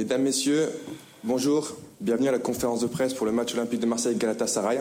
[0.00, 0.70] Mesdames, Messieurs,
[1.24, 1.76] bonjour.
[2.00, 4.80] Bienvenue à la conférence de presse pour le match olympique de Marseille Galatasaray.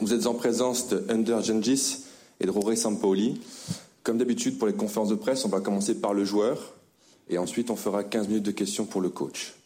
[0.00, 2.04] Vous êtes en présence de Under Gengis
[2.38, 3.40] et de Roré Sampaoli.
[4.04, 6.74] Comme d'habitude, pour les conférences de presse, on va commencer par le joueur
[7.28, 9.56] et ensuite on fera 15 minutes de questions pour le coach.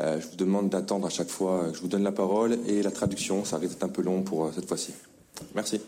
[0.00, 2.82] Euh, je vous demande d'attendre à chaque fois que je vous donne la parole et
[2.82, 3.44] la traduction.
[3.44, 4.94] Ça risque d'être un peu long pour euh, cette fois-ci.
[5.54, 5.80] Merci.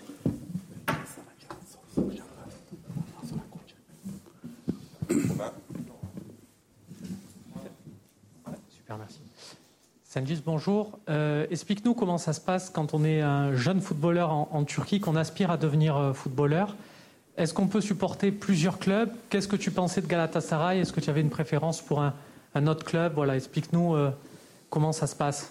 [8.95, 10.43] Super, merci.
[10.45, 10.99] Bonjour.
[11.09, 15.17] Euh, Explique-nous comment ça se passe quand on est un jeune footballeur en, Turquie, qu'on
[15.17, 16.77] aspire à devenir euh, footballeur.
[17.37, 19.11] Est-ce qu'on peut supporter plusieurs clubs?
[19.31, 20.79] Qu'est-ce que tu pensais de Galatasaray?
[20.79, 23.15] Est-ce que tu avais une préférence pour un, autre club?
[23.15, 24.11] Voilà, explique-nous euh,
[24.71, 25.51] comment ça se passe.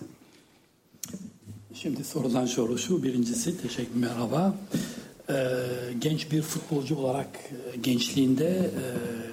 [1.74, 2.04] Şimdi.
[3.04, 4.54] Birincisi teşekkür merhaba.
[5.30, 5.34] Ee,
[6.00, 7.28] genç bir futbolcu olarak
[7.74, 9.33] e, gençliğinde e,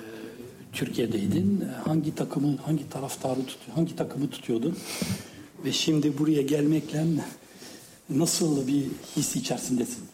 [0.73, 1.65] Türkiye'deydin.
[1.85, 4.77] Hangi takımı, hangi taraftarı tutuyor, hangi takımı tutuyordun?
[5.65, 7.07] Ve şimdi buraya gelmekle
[8.11, 8.87] nasıl bir
[9.17, 10.05] his içerisindesin?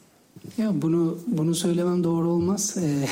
[0.59, 2.77] Ya bunu bunu söylemem doğru olmaz.
[2.77, 3.09] Ee,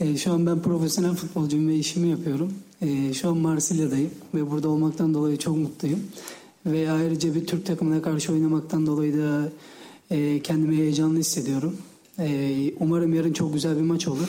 [0.00, 2.54] e, şu an ben profesyonel futbolcuyum ve işimi yapıyorum.
[2.82, 6.00] Ee, şu an Marsilya'dayım ve burada olmaktan dolayı çok mutluyum.
[6.66, 9.52] Ve ayrıca bir Türk takımına karşı oynamaktan dolayı da
[10.10, 11.76] e, kendimi heyecanlı hissediyorum.
[12.18, 14.28] Ee, umarım yarın çok güzel bir maç olur.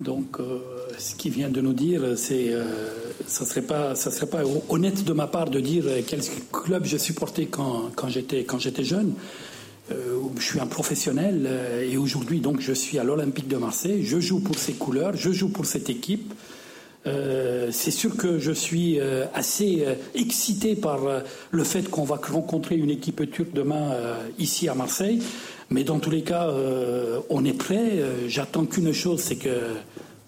[0.00, 0.60] Donc, euh,
[0.98, 2.64] ce qu'il vient de nous dire, c'est, euh,
[3.26, 3.94] serait pas,
[4.68, 6.20] honnête de ma part de dire quel
[6.52, 9.14] club je supportais quand, j'étais, jeune.
[9.90, 11.48] Euh, je suis un professionnel
[11.82, 14.04] et aujourd'hui, je suis à l'Olympique de Marseille.
[14.04, 16.32] Je joue pour ces couleurs, je joue pour cette équipe.
[17.06, 21.00] Euh, c'est sûr que je suis euh, assez euh, excité par
[21.50, 23.94] le fait qu'on va rencontrer une équipe turque demain
[24.38, 25.22] ici à Marseille.
[25.70, 26.52] Mais dans tous les cas,
[27.28, 28.00] on est prêt.
[28.26, 29.76] J'attends qu'une chose, c'est que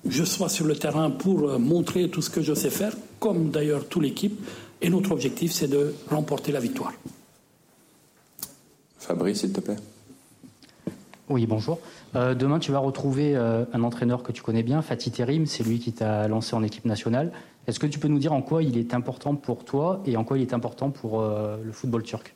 [0.09, 3.87] je sois sur le terrain pour montrer tout ce que je sais faire, comme d'ailleurs
[3.87, 4.41] toute l'équipe.
[4.81, 6.93] Et notre objectif, c'est de remporter la victoire.
[8.99, 9.77] Fabrice, s'il te plaît.
[11.29, 11.79] Oui, bonjour.
[12.17, 15.63] Euh, demain, tu vas retrouver euh, un entraîneur que tu connais bien, Fatih Terim, c'est
[15.63, 17.31] lui qui t'a lancé en équipe nationale.
[17.67, 20.25] Est-ce que tu peux nous dire en quoi il est important pour toi et en
[20.25, 22.35] quoi il est important pour euh, le football turc?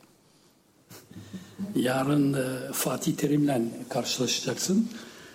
[1.75, 4.89] Yarın e, Fatih Terim'le karşılaşacaksın.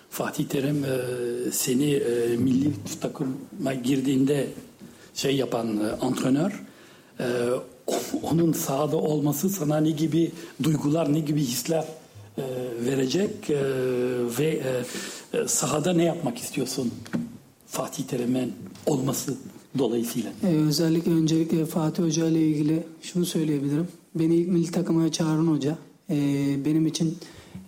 [0.09, 2.71] Fatih Terim e, seni e, milli
[3.01, 4.47] takıma girdiğinde
[5.13, 6.63] şey yapan e, antrenör.
[7.19, 7.25] E,
[8.23, 10.31] onun sahada olması sana ne gibi
[10.63, 11.85] duygular, ne gibi hisler
[12.37, 12.43] e,
[12.85, 13.59] verecek e,
[14.39, 14.83] ve e,
[15.37, 16.91] e, sahada ne yapmak istiyorsun
[17.67, 18.53] Fatih Terim'in
[18.85, 19.37] olması
[19.77, 20.31] dolayısıyla?
[20.43, 23.87] Ee, özellikle öncelikle Fatih Hoca ile ilgili şunu söyleyebilirim.
[24.15, 25.77] Beni ilk milli takıma çağıran hoca.
[26.09, 26.15] Ee,
[26.65, 27.17] benim için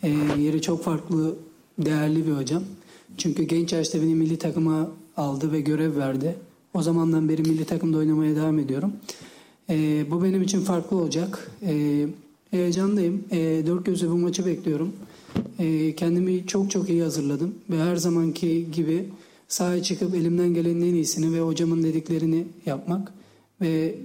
[0.04, 0.10] e,
[0.40, 1.36] yeri çok farklı,
[1.80, 2.64] değerli bir hocam.
[3.18, 4.88] Çünkü genç yaşta beni milli takıma
[5.18, 6.36] aldı ve görev verdi.
[6.74, 8.94] O zamandan beri milli takımda oynamaya devam ediyorum.
[9.70, 11.52] Ee, bu benim için farklı olacak.
[11.64, 12.08] Ee,
[12.56, 13.24] heyecanlıyım.
[13.32, 14.94] Ee, dört gözle bu maçı bekliyorum.
[15.60, 17.56] Ee, kendimi çok çok iyi hazırladım.
[17.70, 19.10] Ve her zamanki gibi
[19.48, 23.14] sahaya çıkıp elimden gelenin en iyisini ve hocamın dediklerini yapmak.
[23.62, 23.96] Ve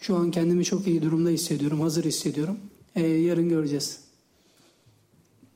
[0.00, 2.56] şu an kendimi çok iyi durumda hissediyorum, hazır hissediyorum.
[2.96, 3.98] Ee, yarın göreceğiz.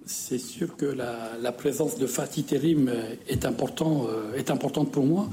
[0.06, 4.92] C'est sûr que la, la présence de Fatih Terim euh, est, important, euh, est importante
[4.92, 5.26] pour moi,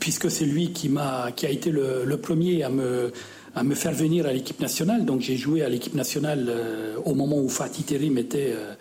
[0.00, 3.12] puisque c'est lui qui, m'a, qui a été le, le premier à me,
[3.54, 5.04] à me faire venir à l'équipe nationale.
[5.04, 8.74] Donc j'ai joué à l'équipe nationale euh, au moment où Fatih Terim était, euh,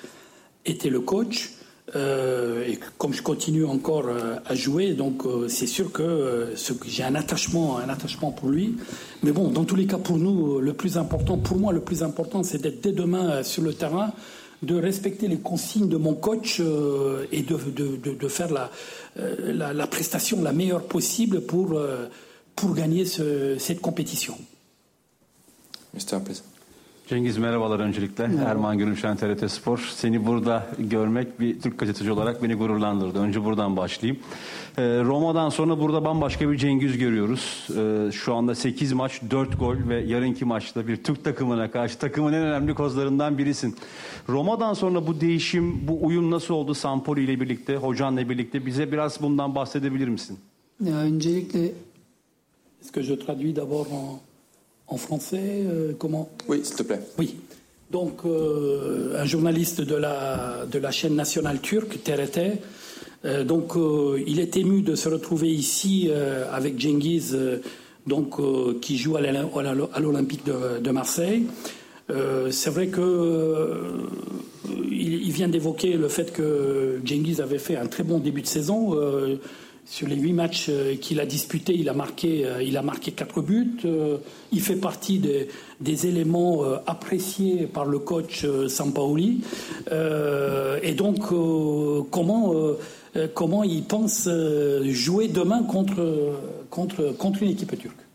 [0.66, 1.52] était le coach.
[1.96, 4.06] Euh, et comme je continue encore
[4.46, 6.53] à jouer, donc c'est sûr que
[6.85, 8.75] j'ai un attachement, un attachement pour lui.
[9.24, 12.03] Mais bon, dans tous les cas, pour nous, le plus important, pour moi, le plus
[12.03, 14.12] important, c'est d'être dès demain sur le terrain,
[14.62, 16.59] de respecter les consignes de mon coach
[17.31, 21.75] et de, de- de- faire la, la, prestation la meilleure possible pour,
[22.56, 24.38] pour gagner ce- cette compétition.
[25.94, 26.24] Mr.
[26.26, 26.44] please.
[27.10, 28.24] Cengiz merhabalar öncelikle.
[28.24, 29.92] Erman Gülümşen TRT Spor.
[29.96, 33.20] Seni burada görmek bir Türk gazeteci olarak beni gururlandırdı.
[33.20, 34.24] Önce buradan başlayayım.
[34.78, 37.68] Ee, Roma'dan sonra burada bambaşka bir Cengiz görüyoruz.
[37.78, 42.34] Ee, şu anda 8 maç, 4 gol ve yarınki maçta bir Türk takımına karşı takımın
[42.34, 43.76] en önemli kozlarından birisin.
[44.30, 48.66] Roma'dan sonra bu değişim, bu uyum nasıl oldu Sampoli ile birlikte, hocanla birlikte?
[48.66, 50.40] Bize biraz bundan bahsedebilir misin?
[50.84, 51.72] Ya öncelikle
[52.82, 54.20] Est-ce que je traduis d'abord en,
[54.90, 57.00] en français euh, Comment Oui, s'il te plaît.
[57.18, 57.36] Oui.
[57.91, 62.59] Donc, euh, un journaliste de la, de la chaîne nationale turque, TRT,
[63.26, 67.58] euh, donc, euh, il est ému de se retrouver ici euh, avec euh,
[68.08, 68.36] donc,
[68.82, 71.46] qui joue à l'Olympique de, de Marseille.
[72.50, 73.84] C'est vrai que
[74.92, 78.97] il, vient d'évoquer le fait que Genghis avait fait un très bon début de saison.
[79.90, 80.70] Euh, sur les huit matchs
[81.02, 82.46] qu'il a disputés, il a marqué,
[82.84, 83.78] marqué quatre buts.
[84.52, 89.41] il fait partie des, éléments appréciés par le coach Sampaoli.
[89.91, 91.20] et donc,
[92.12, 94.30] comment, il pense
[94.84, 98.06] jouer demain contre, une équipe turque?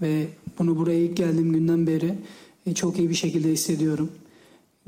[0.00, 2.14] Ve bunu buraya ilk geldiğim günden beri
[2.66, 4.10] e, çok iyi bir şekilde hissediyorum.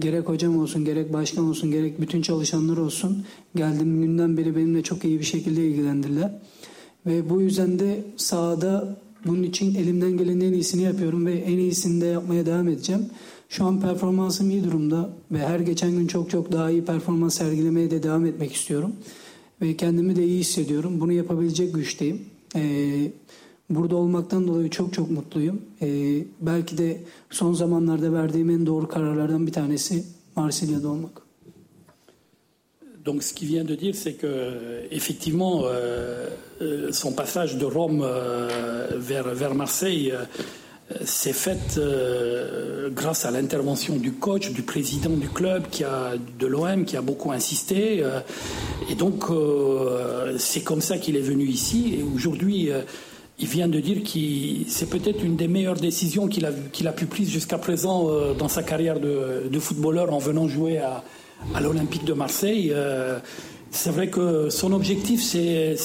[0.00, 3.24] Gerek hocam olsun, gerek başkan olsun, gerek bütün çalışanlar olsun
[3.56, 6.40] geldiğim günden beri benimle çok iyi bir şekilde ilgilendiler.
[7.06, 8.96] Ve bu yüzden de sahada
[9.26, 13.06] bunun için elimden gelen en iyisini yapıyorum ve en iyisini de yapmaya devam edeceğim.
[13.48, 17.90] Şu an performansım iyi durumda ve her geçen gün çok çok daha iyi performans sergilemeye
[17.90, 18.92] de devam etmek istiyorum.
[19.62, 21.00] Ve kendimi de iyi hissediyorum.
[21.00, 22.20] Bunu yapabilecek güçteyim.
[22.56, 23.12] Ee,
[33.04, 36.28] Donc ce qu'il vient de dire, c'est que effectivement, euh,
[36.60, 40.24] euh son passage de Rome euh, vers, Marseille euh,
[41.04, 46.46] s'est faite euh, grâce à l'intervention du coach, du président du club, qui a de
[46.46, 48.02] l'OM, qui a beaucoup insisté.
[48.02, 48.20] Euh,
[48.88, 51.96] et donc, euh, c'est comme ça qu'il est venu ici.
[51.98, 52.70] Et aujourd'hui,
[53.42, 54.18] il vient de dire que
[54.68, 58.08] c'est peut-être une des meilleures décisions qu'il a, qu'il a pu prendre jusqu'à présent
[58.38, 61.02] dans sa carrière de, footballeur en venant jouer à,
[61.54, 62.72] à l'Olympique de Marseille.
[63.70, 65.76] c'est vrai que son objectif, c'est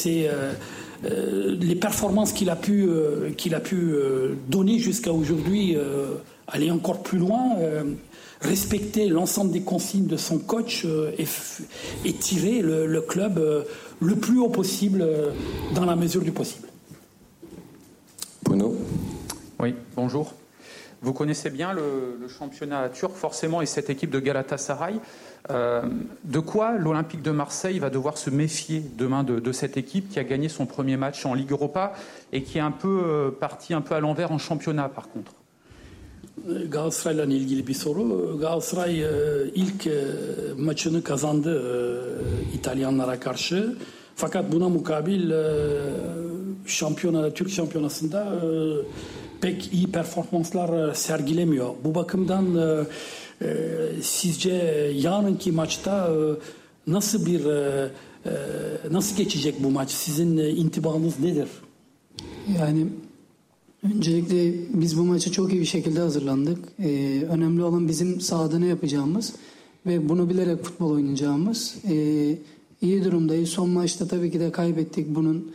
[1.06, 5.78] euh, les performances qu'il a pu, euh, qu'il a pu euh, donner jusqu'à aujourd'hui,
[6.48, 7.56] aller encore plus loin,
[8.42, 10.86] respecter l'ensemble des consignes de son coach
[12.06, 13.66] et, tirer le, club
[14.00, 15.06] le plus haut possible
[15.76, 16.67] dans la mesure du possible.
[18.48, 18.74] Bruno
[19.60, 20.34] Oui, bonjour.
[21.02, 25.02] Vous connaissez bien le, le, championnat turc, forcément, et cette équipe de Galatasaray.
[25.50, 25.82] Euh,
[26.24, 30.24] de quoi l'Olympique de Marseille va devoir se méfier demain de, cette équipe qui a
[30.24, 31.92] gagné son premier match en Ligue Europa
[32.32, 35.34] et qui est un peu euh, parti un peu à l'envers en championnat par contre?
[36.48, 38.38] Galatasaray'la ilgili bir soru.
[38.40, 39.08] Galatasaray e,
[39.56, 40.06] ilk e,
[40.58, 41.62] maçını kazandı
[42.54, 43.76] İtalyanlara karşı.
[44.16, 45.32] Fakat buna mukabil
[46.70, 48.42] şampiyona, Türk şampiyonasında
[49.42, 51.70] pek iyi performanslar sergilemiyor.
[51.84, 52.46] Bu bakımdan
[53.42, 53.48] e,
[54.02, 54.54] sizce
[54.96, 56.18] yarınki maçta e,
[56.92, 57.90] nasıl bir e,
[58.26, 58.32] e,
[58.92, 59.92] nasıl geçecek bu maç?
[59.92, 61.48] Sizin e, intibanız nedir?
[62.60, 62.86] Yani
[63.84, 66.60] öncelikle biz bu maça çok iyi bir şekilde hazırlandık.
[66.80, 69.34] Ee, önemli olan bizim sahada ne yapacağımız
[69.86, 71.76] ve bunu bilerek futbol oynayacağımız.
[71.90, 72.38] Ee,
[72.82, 73.50] iyi durumdayız.
[73.50, 75.16] Son maçta tabii ki de kaybettik.
[75.16, 75.52] Bunun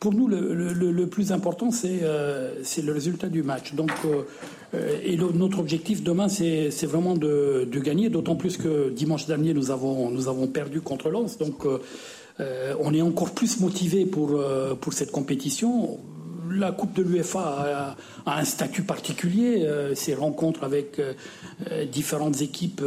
[0.00, 3.74] Pour nous, le, plus important, c'est euh, le résultat du match.
[3.74, 4.22] Donc, euh,
[4.72, 10.46] le, notre objectif demain, c'est vraiment de, gagner, d'autant plus que dimanche dernier, nous avons,
[10.46, 11.36] perdu contre Lens.
[11.38, 11.66] Donc,
[12.40, 15.98] euh, on est encore plus motivé euh, pour cette compétition
[16.50, 17.96] la Coupe de l'UEFA
[18.26, 21.14] a, un statut particulier, euh, ses rencontres avec euh,
[21.70, 22.82] euh, différentes équipes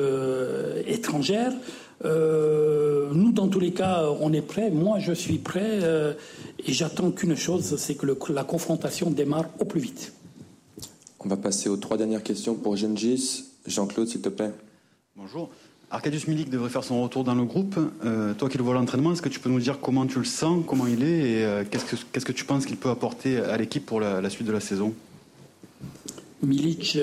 [0.88, 1.54] étrangères.
[2.04, 4.72] nous, dans tous les cas, on est prêts.
[4.72, 5.80] Moi, je suis prêt
[6.66, 10.14] et j'attends qu'une chose, c'est que la confrontation démarre au plus vite.
[11.20, 13.46] On va passer aux trois dernières questions pour Gengis.
[13.68, 14.52] Jean-Claude, s'il te plaît.
[15.16, 15.52] Bonjour.
[15.92, 17.78] Arcadius Milik devrait faire son retour dans le groupe.
[18.06, 20.20] Euh, toi qui le vois à l'entraînement, est-ce que tu peux nous dire comment tu
[20.20, 22.90] le sens, comment il est et euh, qu'est-ce, que, qu'est-ce que tu penses qu'il peut
[22.90, 24.94] apporter à l'équipe pour la, la suite de la saison
[26.44, 27.02] Milic e,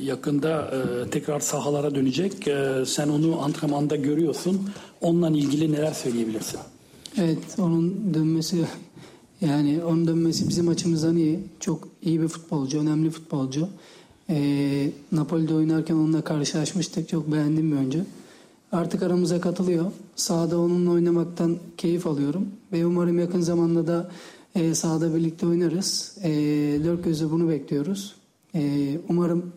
[0.00, 2.48] yakında e, tekrar sahalara dönecek.
[2.48, 4.70] E, sen onu antrenmanda görüyorsun.
[5.00, 6.60] Onunla ilgili neler söyleyebilirsin?
[7.18, 8.64] Evet, onun dönmesi
[9.40, 11.40] yani onun dönmesi bizim açımızdan iyi.
[11.60, 13.68] Çok iyi bir futbolcu, önemli futbolcu.
[14.30, 17.08] Ee, Napoli'de oynarken onunla karşılaşmıştık.
[17.08, 17.98] Çok beğendiğim bir oyuncu.
[18.74, 19.92] Artık aramıza katılıyor.
[20.16, 22.48] Sahada onunla oynamaktan keyif alıyorum.
[22.72, 24.10] Ve umarım yakın zamanda da
[24.54, 26.18] e, sahada birlikte oynarız.
[26.22, 26.30] E,
[26.84, 28.14] dört gözle bunu bekliyoruz.
[28.54, 29.52] E, umarım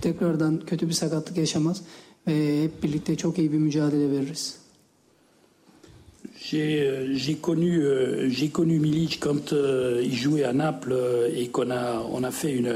[0.00, 1.82] tekrardan kötü bir sakatlık yaşamaz
[2.26, 4.67] ve hep birlikte çok iyi bir mücadele veririz.
[6.50, 7.82] J'ai connu,
[8.28, 10.96] j'ai connu Milic quand il jouait à Naples
[11.34, 12.72] et qu'on a, on a fait une,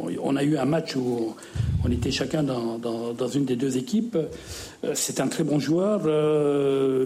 [0.00, 1.36] on a eu un match où
[1.84, 4.18] on était chacun dans, une des deux équipes.
[4.94, 6.00] C'est un très bon joueur.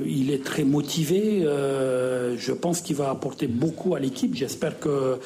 [0.07, 1.43] il est très motivé.
[1.43, 4.35] je pense qu'il va apporter beaucoup à l'équipe.
[4.35, 5.19] J'espère que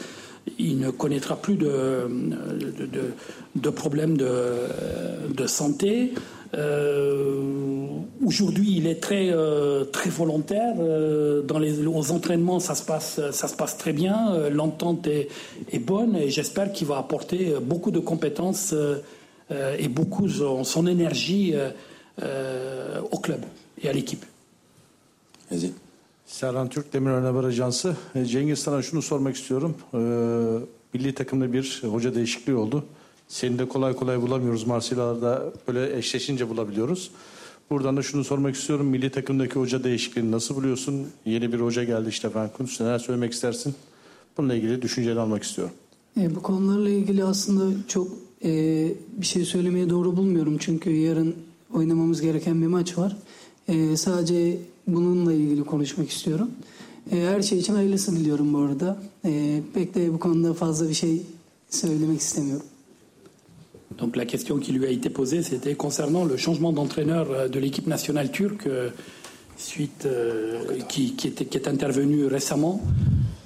[0.59, 2.09] il ne connaîtra plus de,
[3.55, 6.13] de, problèmes de, santé.
[6.55, 7.41] Euh,
[8.25, 10.75] aujourd'hui, il est très, euh, très volontaire.
[10.79, 14.49] Euh, dans les, aux entraînements, ça se passe, ça se passe très bien.
[14.51, 15.29] L'entente est,
[15.73, 18.75] est, bonne et j'espère qu'il va apporter beaucoup de compétences
[19.79, 21.55] et beaucoup son, son énergie
[23.11, 23.41] au club
[23.83, 24.25] et à l'équipe.
[25.51, 25.73] Vas-y.
[26.27, 27.97] Serhan Türk Demirören Haber Ajansı.
[28.25, 29.77] Cengiz sana şunu sormak istiyorum.
[29.95, 29.99] Ee,
[30.95, 32.85] milli takımda bir hoca değişikliği oldu.
[33.33, 34.67] Seni de kolay kolay bulamıyoruz.
[34.67, 37.11] Marsilya'da böyle eşleşince bulabiliyoruz.
[37.71, 38.87] Buradan da şunu sormak istiyorum.
[38.87, 41.07] Milli takımdaki hoca değişikliğini nasıl buluyorsun?
[41.27, 42.81] Yeni bir hoca geldi Stefan Kuntz.
[42.81, 43.75] Neler söylemek istersin?
[44.37, 45.75] Bununla ilgili düşünceni almak istiyorum.
[46.21, 48.09] E, bu konularla ilgili aslında çok
[48.45, 48.51] e,
[49.21, 50.59] bir şey söylemeye doğru bulmuyorum.
[50.59, 51.35] Çünkü yarın
[51.75, 53.17] oynamamız gereken bir maç var.
[53.69, 56.51] E, sadece bununla ilgili konuşmak istiyorum.
[57.13, 59.03] E, her şey için hayırlısı diliyorum bu arada.
[59.25, 61.23] E, pek de bu konuda fazla bir şey
[61.71, 62.67] söylemek istemiyorum.
[64.03, 67.61] Donc la question qui lui a été posée, c'était concernant le changement d'entraîneur euh, de
[67.61, 68.91] l'équipe nationale turque euh,
[69.57, 72.81] suite euh, qui, était, qui, est intervenu récemment.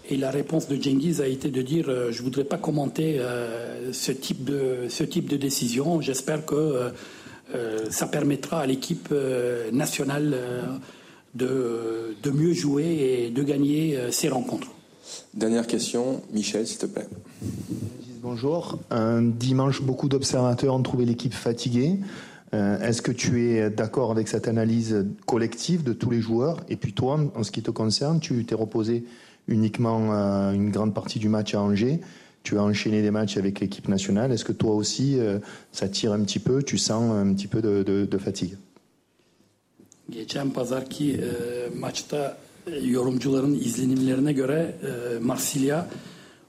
[0.09, 3.21] Et la réponse de Cengiz a été de dire je ne voudrais pas commenter
[3.91, 6.01] ce, type de, décision.
[6.01, 6.93] J'espère que
[7.91, 9.13] ça permettra à l'équipe
[9.73, 10.37] nationale
[11.35, 14.69] de, de, mieux jouer et de gagner ces rencontres.
[15.35, 17.09] Dernière question, Michel, s'il te plaît.
[18.29, 18.81] Bonjour.
[18.91, 22.01] Un dimanche, beaucoup d'observateurs ont trouvé l'équipe fatiguée.
[22.55, 26.57] Euh, est-ce que tu es d'accord avec cette analyse collective de tous les joueurs?
[26.69, 29.05] Et puis toi, en ce qui te concerne, tu t'es reposé
[29.47, 32.01] uniquement euh, une grande partie du match à Angers.
[32.43, 34.33] Tu as enchaîné des matchs avec l'équipe nationale.
[34.33, 35.39] Est-ce que toi aussi, euh,
[35.71, 36.65] ça tire un petit peu?
[36.65, 38.57] Tu sens un petit peu de, de, fatigue?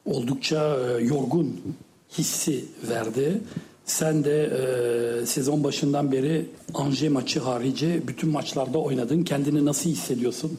[0.08, 1.56] Oldukça e, yorgun
[2.18, 3.42] hissi verdi.
[3.86, 9.24] Sen de e, sezon başından beri Anje maçı harici bütün maçlarda oynadın.
[9.24, 10.58] Kendini nasıl hissediyorsun?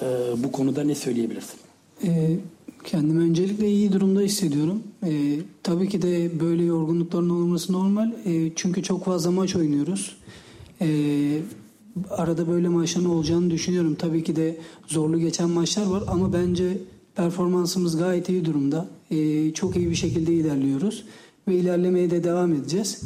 [0.00, 0.04] E,
[0.36, 1.58] bu konuda ne söyleyebilirsin?
[2.04, 2.36] E,
[2.84, 4.82] kendimi öncelikle iyi durumda hissediyorum.
[5.06, 8.12] E, tabii ki de böyle yorgunlukların olması normal.
[8.26, 10.16] E, çünkü çok fazla maç oynuyoruz.
[10.80, 10.88] E,
[12.10, 13.94] arada böyle maçların olacağını düşünüyorum.
[13.94, 14.56] Tabii ki de
[14.86, 16.78] zorlu geçen maçlar var ama bence
[17.16, 18.86] Performansımız gayet iyi durumda.
[19.10, 21.04] Ee, çok iyi bir şekilde ilerliyoruz
[21.48, 23.02] ve ilerlemeye de devam edeceğiz.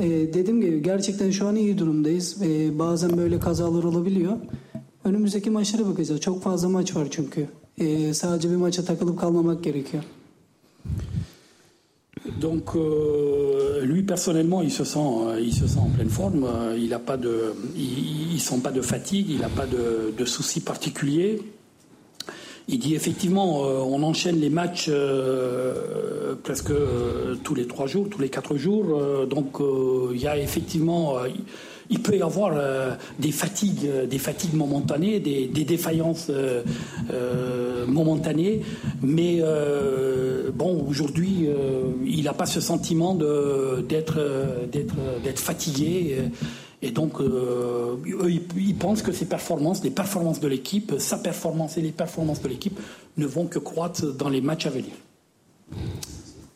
[0.00, 2.42] Ee, dediğim gibi gerçekten şu an iyi durumdayız.
[2.42, 4.32] Ee, bazen böyle kazalar olabiliyor.
[5.04, 6.20] Önümüzdeki maçlara bakacağız.
[6.20, 7.48] Çok fazla maç var çünkü.
[7.78, 10.04] Ee, sadece bir maça takılıp kalmamak gerekiyor.
[12.42, 16.44] Donc euh, lui personnellement, il se sent, euh, il se sent en pleine forme.
[16.44, 20.12] Euh, il a pas de, il, il sent pas de fatigue, il n'a pas de,
[20.18, 21.40] de soucis particuliers.
[22.70, 28.08] Il dit effectivement, euh, on enchaîne les matchs euh, presque euh, tous les trois jours,
[28.10, 29.26] tous les quatre jours.
[29.26, 29.58] donc
[30.12, 31.16] il y a effectivement,
[31.88, 32.54] il peut y avoir
[33.18, 36.30] des fatigues, des fatigues momentanées, des, défaillances
[37.86, 38.60] momentanées.
[39.02, 39.42] Mais
[40.54, 41.48] bon, aujourd'hui,
[42.06, 44.18] il n'a pas ce sentiment d'être
[44.70, 46.16] d'être fatigué.
[46.80, 47.96] Et donc, euh,
[48.56, 52.48] ils, pensent que ces performances, les performances de l'équipe, sa performance et les performances de
[52.48, 52.78] l'équipe
[53.16, 54.92] ne vont que croître dans les matchs à venir.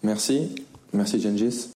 [0.02, 0.54] Merci.
[0.92, 1.68] Merci, Gengis.